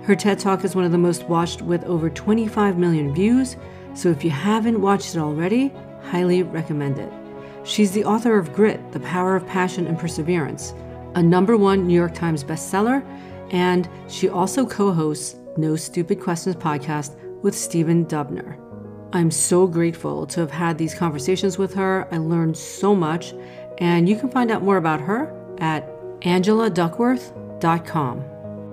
Her 0.04 0.16
TED 0.16 0.40
Talk 0.40 0.66
is 0.66 0.76
one 0.76 0.84
of 0.84 0.92
the 0.92 0.98
most 0.98 1.30
watched 1.30 1.62
with 1.62 1.84
over 1.84 2.10
25 2.10 2.76
million 2.78 3.14
views, 3.14 3.56
so 3.94 4.10
if 4.10 4.24
you 4.24 4.32
haven't 4.32 4.82
watched 4.82 5.14
it 5.16 5.20
already, 5.20 5.72
highly 6.02 6.42
recommend 6.42 6.98
it. 6.98 7.14
She's 7.64 7.92
the 7.92 8.06
author 8.06 8.40
of 8.40 8.52
Grit 8.52 8.94
The 8.94 9.00
Power 9.02 9.36
of 9.36 9.46
Passion 9.46 9.86
and 9.86 10.00
Perseverance, 10.00 10.74
a 11.14 11.22
number 11.22 11.56
one 11.56 11.86
New 11.86 11.94
York 11.94 12.16
Times 12.16 12.44
bestseller, 12.44 13.06
and 13.52 13.88
she 14.08 14.28
also 14.28 14.66
co 14.66 14.92
hosts 14.92 15.36
No 15.56 15.76
Stupid 15.76 16.20
Questions 16.20 16.56
podcast 16.56 17.16
with 17.44 17.56
Stephen 17.56 18.08
Dubner. 18.08 18.58
I'm 19.14 19.30
so 19.30 19.68
grateful 19.68 20.26
to 20.28 20.40
have 20.40 20.50
had 20.50 20.80
these 20.80 20.96
conversations 20.96 21.60
with 21.60 21.76
her. 21.76 22.08
I 22.12 22.18
learned 22.18 22.58
so 22.58 22.96
much, 22.96 23.36
and 23.78 24.10
you 24.10 24.16
can 24.16 24.32
find 24.32 24.50
out 24.50 24.64
more 24.64 24.78
about 24.78 25.02
her 25.02 25.32
at 25.60 25.88
angeladuckworth.com. 26.22 28.31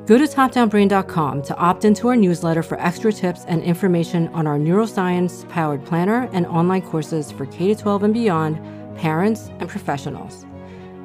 Go 0.09 0.17
to 0.17 0.25
topdownbrain.com 0.25 1.43
to 1.43 1.57
opt 1.57 1.85
into 1.85 2.09
our 2.09 2.17
newsletter 2.17 2.63
for 2.63 2.81
extra 2.81 3.13
tips 3.13 3.45
and 3.47 3.63
information 3.63 4.29
on 4.29 4.47
our 4.47 4.57
neuroscience 4.59 5.47
powered 5.51 5.85
planner 5.85 6.31
and 6.33 6.47
online 6.47 6.81
courses 6.81 7.31
for 7.31 7.45
K 7.45 7.75
12 7.75 8.05
and 8.05 8.15
beyond 8.15 8.57
parents, 8.99 9.49
and 9.61 9.69
professionals. 9.69 10.45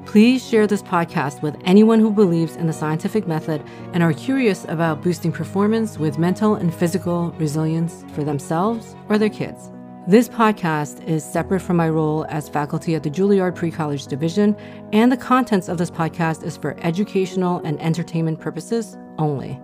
Please 0.05 0.47
share 0.47 0.67
this 0.67 0.81
podcast 0.81 1.41
with 1.41 1.55
anyone 1.63 1.99
who 1.99 2.11
believes 2.11 2.55
in 2.55 2.67
the 2.67 2.73
scientific 2.73 3.27
method 3.27 3.63
and 3.93 4.03
are 4.03 4.13
curious 4.13 4.65
about 4.65 5.01
boosting 5.01 5.31
performance 5.31 5.97
with 5.97 6.17
mental 6.17 6.55
and 6.55 6.73
physical 6.73 7.31
resilience 7.37 8.03
for 8.13 8.23
themselves 8.23 8.95
or 9.09 9.17
their 9.17 9.29
kids. 9.29 9.69
This 10.05 10.27
podcast 10.27 11.01
is 11.07 11.23
separate 11.23 11.61
from 11.61 11.77
my 11.77 11.87
role 11.87 12.25
as 12.27 12.49
faculty 12.49 12.93
at 12.93 13.03
the 13.03 13.09
Juilliard 13.09 13.55
Pre 13.55 13.71
College 13.71 14.05
Division, 14.07 14.53
and 14.91 15.09
the 15.09 15.15
contents 15.15 15.69
of 15.69 15.77
this 15.77 15.89
podcast 15.89 16.43
is 16.43 16.57
for 16.57 16.75
educational 16.81 17.61
and 17.63 17.81
entertainment 17.81 18.41
purposes 18.41 18.97
only. 19.17 19.61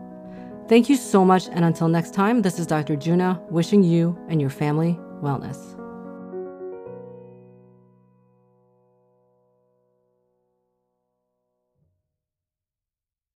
Thank 0.69 0.87
you 0.87 0.95
so 0.95 1.25
much, 1.25 1.49
and 1.49 1.65
until 1.65 1.89
next 1.89 2.13
time, 2.13 2.41
this 2.41 2.57
is 2.57 2.65
Dr. 2.65 2.95
Juna 2.95 3.41
wishing 3.49 3.83
you 3.83 4.17
and 4.29 4.39
your 4.39 4.49
family 4.49 4.97
wellness. 5.21 5.75